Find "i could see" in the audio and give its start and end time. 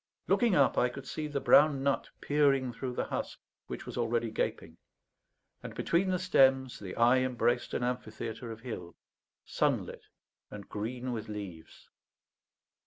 0.79-1.27